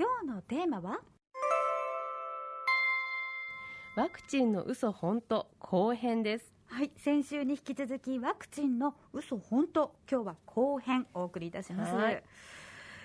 [0.00, 0.98] 今日のテーマは？
[3.96, 6.54] ワクチンの嘘本当後編です。
[6.68, 9.94] はい先週に引き続きワクチンの嘘本当。
[10.10, 12.22] 今日は後編お送りいたします、はい、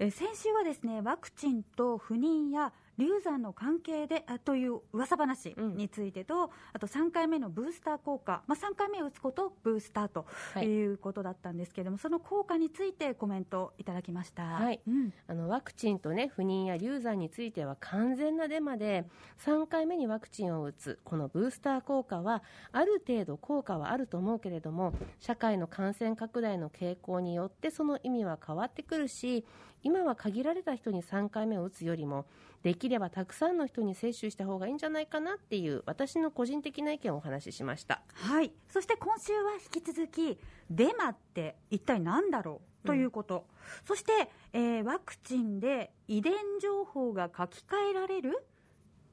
[0.00, 10.26] え先週はですねワクチンと不妊や流産の関係であという噂話についてと、うん、あと3回目のブースター効果、まあ、3回目打つことブースターと
[10.60, 10.80] い。
[10.92, 14.80] うことだったんですけれども、はい、その効果についてコメントいただきました、はい。
[14.86, 19.06] うん、あのワクチンと、ね、不妊や流産については完全なデマで
[19.44, 29.44] 3回目にワクチンを打つこのブースター効果はある程度効果はあると思うけれども社会の感染拡大の傾向によってその意味は変わってくるし
[29.82, 32.26] 今は限られた人に3回目を打つよりも
[32.62, 38.02] できればたくさんの人に接種した方がいいんじゃないかなっていう私の個人的な意見をお話ししました。
[38.12, 38.52] はい。
[38.68, 40.38] そして今週は引き続き
[40.70, 48.44] デマって一体何だろうということ、うん、そして、えー、ワクチンで遺伝情報が書き換えられる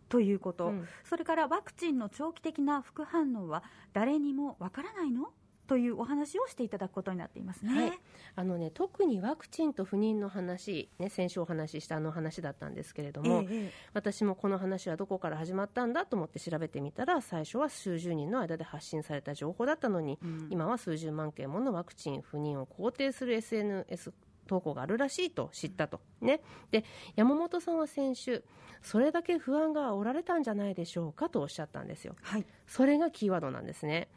[0.10, 5.32] ということ、うん、それからワクチンの長期的な副反応は誰にもわからないの？
[5.68, 7.82] というお話をしていただくことになっていますね。
[7.82, 8.00] はい、
[8.36, 24.14] あのね特にワクチンと不妊の話、ね、先週お話ししたあの話だったんですけれども、ええ、私もこの話はどこから始まったんだと思って調べてみたら最初は数十人の間で発信された情報だったのに、うん、今は数十万件ものワクチン不妊を肯定する SNS
[24.48, 26.00] 投稿があるらしいと知ったと。
[26.22, 26.84] ね、で
[27.16, 28.44] 山本さんは先週
[28.82, 34.08] それだけ不安がおられたんじゃないでしょうかとおっしゃったんですよ、はい、それがキーワードなんですね。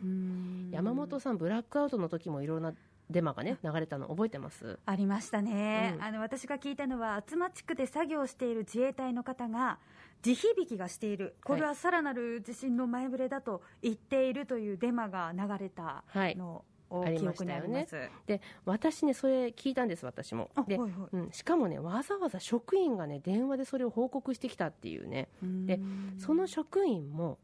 [0.70, 2.73] 山本さんブラックアウトの時もいろんな
[3.08, 4.78] デマがね流れたの覚えてます？
[4.86, 9.78] ありましたね、うん、あの私が聞いたのは厚間地区で作業している自衛隊の方が
[10.23, 11.34] 地響きがしている。
[11.42, 17.86] これはさらなる地震の前触れだと言っているというデマが流れたのありましたよね。
[18.27, 20.50] で私ねそれ聞いたんです私も。
[20.66, 25.28] で、はいはい、うん、しかもねわざわざ職員がね電話でそれを報告してきたっていうね。
[25.42, 25.80] で
[26.18, 27.38] その職員も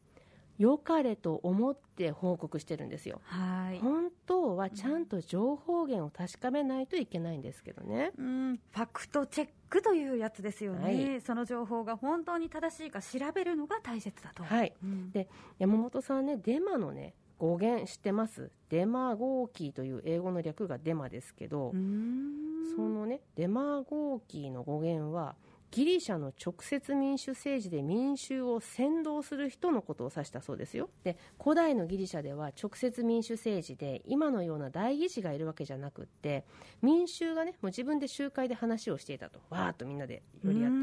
[0.59, 3.21] 良かれと思って報告してるんですよ。
[3.25, 3.79] はい。
[3.79, 8.13] 本当はちゃんと情報源を確かめないといけないんですけどね。
[8.19, 10.85] うん、ファクトチェックというやつですよね。
[10.85, 14.45] はい、その情報が本当に正しいか調べるのが大切だと。
[14.45, 14.73] はい。
[14.83, 18.51] うん、で山本さんねデマのね語源知ってます？
[18.71, 25.37] デマゴーキーという英語の略がデマですけどそのねデマゴーキーの語源は
[25.71, 30.89] ギリシャの直接民主政治で民衆を先導する人のことを指したそうですよ。
[31.05, 36.45] で古代のギリシャでは直接民主政治で今のような代議士がいるわけじゃなくって
[36.83, 39.41] 民衆がねもう自分で集会で話をしていたと。
[39.51, 40.77] わーっとみんなで寄り合って。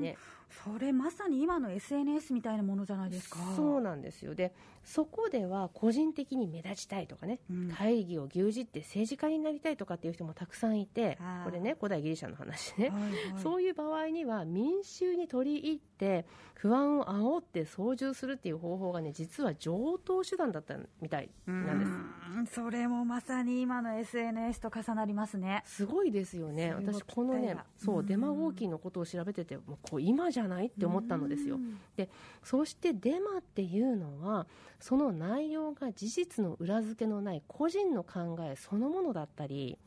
[0.00, 0.16] ね
[0.64, 3.38] それまさに今の SNS みたいなものじゃないですか。
[3.56, 4.34] そうなんですよ。
[4.34, 4.52] で
[4.84, 13.12] そこでは個人的に目立ちたいとかね、うん、会議を牛耳って政治家になりたいとかっていう人もたくさんいてこれね古代ギリシャの話ね、はいはい、
[13.42, 16.24] そういう場合には民衆に取り入って
[16.54, 22.54] 不安を煽って操縦するっていう方法がね実は上等手段だったみたいなんです。
[22.54, 25.62] それもまさに今の SNS と重なりますね。
[25.64, 26.74] すごいですよね。
[26.74, 31.58] 私このねそうデマゴーキーのことを調べててもうこう今じゃないって思ったのですよ。
[31.96, 32.08] で
[32.42, 34.46] そしてデマっていうのは
[34.78, 39.78] その内容が事実の裏付けのない個人の考えそのものだったり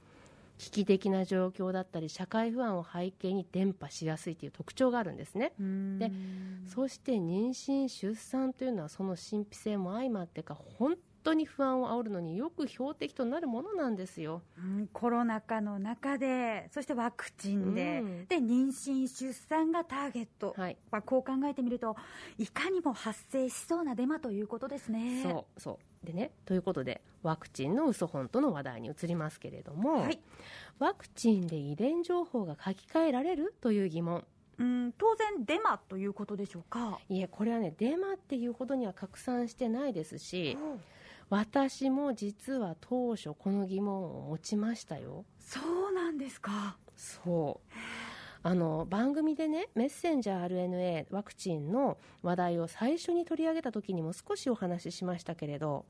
[0.58, 5.53] 危機的な状況だったり社会不安を背景に伝播しやすいという特徴があるんですね。
[6.00, 6.12] で
[6.68, 20.78] そして妊娠出産というのはその神秘性も相まってか本当に不安を煽るのによく標的となるものなんですよ、うん、コロナ禍の中でそしてワクチンで、うん、で妊娠出産がターゲット、はい。
[20.91, 21.95] まあ、こう考えてみると
[22.38, 25.23] いかにも発生しそうなデマということですね。
[25.23, 26.06] そうそう。
[26.06, 30.19] でねということでワクチンの嘘本との話題に移りますけれども、はい、
[30.79, 34.25] ワクチンで遺伝情報が書き換えられるという疑問。
[34.59, 37.00] うん当然デマということでしょうか？
[37.09, 40.57] いえこれはねデマっていうほどには拡散してないですし、
[41.34, 45.26] 私も実は当初この疑問を持ちましたよ。
[45.40, 46.78] そうなんですか。
[46.96, 47.74] そう。
[48.44, 55.85] あの番組でねメッセンジャー RNA ワクチンの話題を最初に取り上げた時にも少しお話ししましたけれど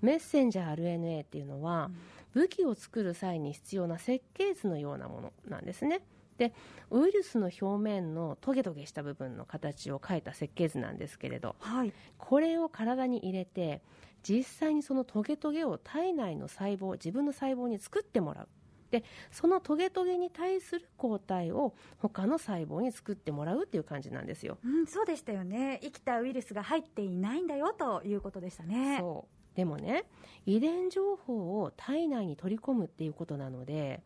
[0.00, 1.92] メッセンジャー RNA っていうのは、
[2.34, 6.00] 武器を作る際に必要な設計図のようなものなんですね。
[6.38, 6.52] で
[6.90, 13.80] ウイルスの表面のトゲトゲした部分の形を描いた設計図なんですけれど、はい、これを体に入れて
[14.22, 18.48] 実際にそのトゲトゲを体内の細胞自分の細胞に作ってもらう。
[18.90, 25.80] でそのトゲトゲに対する抗体を他の細胞に作ってもらうっていう感じなんですよ、うん、そうでしたよね。
[25.82, 28.98] 生きたウイルスが入っていないんだよということでしたね。
[29.00, 29.56] そう。
[29.56, 30.04] でもね
[30.46, 34.02] 遺伝情報を体内に取り込むっていうことなので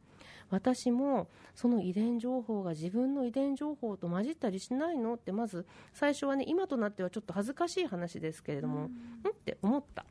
[0.50, 8.84] 私もその遺伝情報が自分の遺伝情報と混じったりしないのってまず最初はね今となってはちょっと恥ずかしい話ですけれども、
[9.25, 10.04] うん、って思った。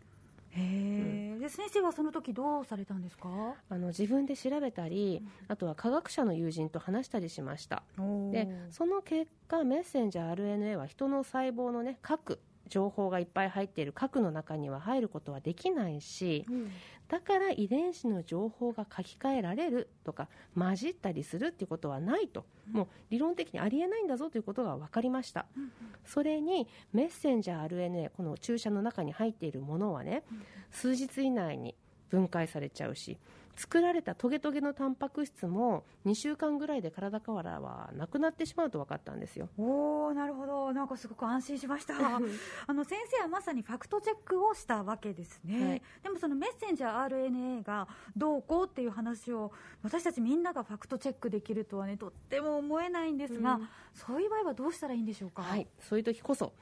[0.52, 3.30] へえ、うん、で先生はその時どうされたんですか？
[3.70, 7.84] あの自分で調べたり、うん、あとは科学者の友人と話したりしました
[8.32, 16.72] でその結果メッセンジャー RNA は人の細胞のね核情報がいっぱい入っている核の中には入ることはできないし、うん、
[17.08, 20.28] だから遺伝子の情報が書き換えられるとか
[20.58, 25.72] 混じったりするっていうことはないと、うん、もう理論的にありえないんだぞということが分かりました、うん、
[26.06, 30.24] それにメッセンジャー RNA この注射の中に入っているものはね、
[30.72, 31.76] 数日以内に
[32.10, 33.18] 分解されちゃうし
[33.56, 39.50] 作られたトゲトゲのタンパク質も2週間ぐらいで体からはなくなってしまうと分かったんですよ。
[39.58, 40.74] おおなるほど。
[40.74, 41.96] なんかすごく安心しました。
[42.68, 49.52] あの先生はまさにファクトチェックをしたわけですね、はい、でもそのメッセンジャー RNA がどうこうっていう話を
[49.84, 55.42] 私たちみんながファクトチェックできるとはねとっても思えないんですが、うん、そういう場合はどうしたらいいんでしょうか？
[55.42, 55.68] はい。
[55.80, 56.54] そういう時こそ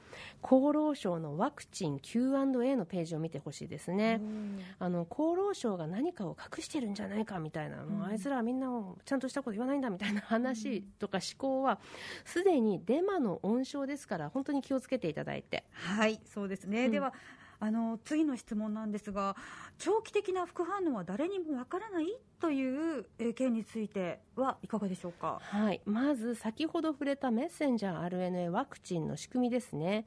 [0.42, 4.20] 厚労省のワクチン Q&A のページを見てほしいですね。
[4.78, 11.78] あの厚労省が何かを隠してるんじゃないかみたいな、うん、あいつらはみんなをちゃんとしたこと言わないんだみたいな話とか思考は
[12.24, 15.64] すでにデマの温床ですから本当に気をつけていただいて。
[15.72, 17.12] はいそうですね、うん、では
[17.60, 19.36] あの次の質問なんですが
[19.78, 22.06] 長期的な副反応は誰にもわからない
[22.40, 30.04] という件についてはいかがでしょうか、はい、まず先ほど触れたメッセンジャー RNA ワクチンの仕組みですね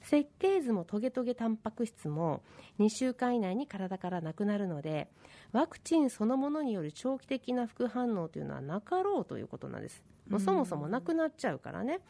[0.00, 2.42] 設計図もトゲトゲタンパク質も
[2.78, 5.08] 2週間以内に体からなくなるので
[5.52, 12.00] ワクチンそのものによる長期的な副反応というのはなかろうということなんです、もうそもそもなくなっちゃうからね。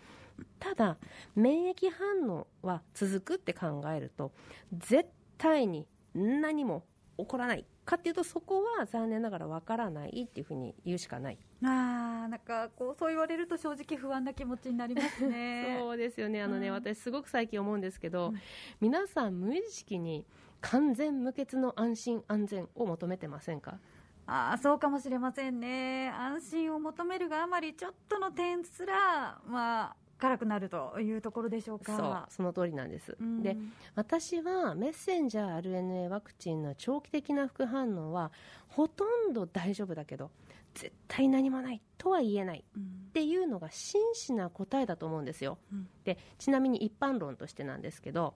[0.59, 0.97] ただ
[1.35, 4.33] 免疫反応は続くって考えると
[4.73, 6.85] 絶対に何も
[7.19, 11.39] 起こらないかっていうとそこは残念ながらわからないっていうふうに言うしかない。
[11.63, 15.79] あなんかこうそう言われると正直不安な気持ちになりますね。
[15.81, 16.43] そうですよね。
[16.43, 18.41] あのね、うん、私すごく最近思うんですけど、うん、
[18.81, 20.25] 皆さん無意識に
[20.61, 23.79] 完全無欠の安心安全を求めてませんか？
[24.27, 26.11] あそうかもしれませんね。
[26.11, 31.97] 安心を求めるがあまりちょっとの点すらまあ辛くなるというところでしょうか。
[31.97, 33.57] そうその通りなんです、うん、で
[33.95, 38.31] 私はメッセンジャー RNA ワクチンの長期的な副反応は
[38.69, 40.31] ほとんど大丈夫だけど
[40.75, 48.35] 絶対何もないとは言えない、っていうのが真摯な答えだと思うんですよ、うん、でちなみに一般論としてなんですけど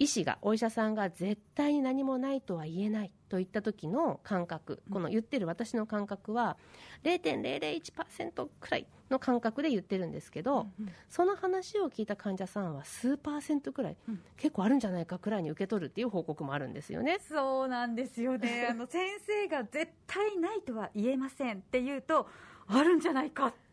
[0.00, 6.56] 医師がお医者さんが絶対に何もないとは言えないといった時の感覚、この言ってる私の感覚は
[7.04, 10.68] 0.001%くらいの感覚で言ってるんですけど、
[11.10, 13.96] その話を聞いた患者さんは数パーセントくらい、
[14.38, 17.18] 結構あるんじゃないかくらいに受け取るっていう報告もあるんですよね。
[17.28, 18.68] そうなんですよね。
[18.72, 22.26] あの先生が絶対ないとは言えませんって言うと
[22.68, 23.69] あるんじゃないかって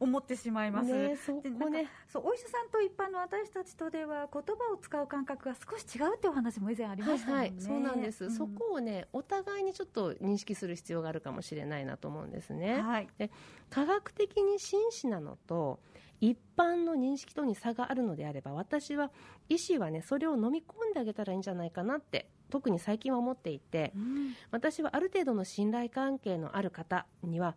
[0.00, 0.92] 思ってしまいます。
[0.92, 1.88] ね、そこね。
[2.08, 12.80] そうお医者さんと一般の私たちとでは言葉を使う感覚が少し違うっていうお話も以前ありました、ね、はい、はい、そうなんです、うん、そこをねお互いにちょっと認識する必要があるかもしれないなと思うんですね。
[12.80, 13.30] はい、で
[13.70, 15.80] 科学的に真摯なのと
[16.20, 19.10] 一般の認識とに差があるのであれば私は
[19.48, 27.54] 医師はねそれを飲み込んであげたらいいんじゃないかなって特に最近は思っていて、うん、私はある程度の信頼関係のある方には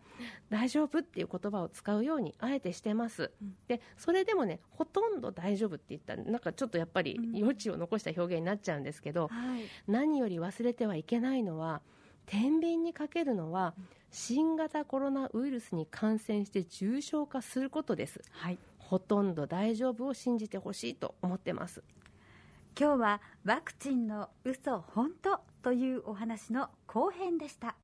[0.50, 11.82] 大丈夫っていう言葉を使うようにあえてしてます、うん、でそれでもねほとんど大丈夫って言ったらなんかちょっとやっぱり余地を残した表現になっちゃうんですけど、うんはい、何より忘れてはいけないのは
[12.26, 13.76] 天秤にかけるのは、
[14.10, 21.84] 新型コロナウイルスに感染して重症化することです、はい、ほとんど大丈夫を信じてほしいと思ってます
[22.78, 27.78] 今日はワクチンの嘘本当というお話の後編でした。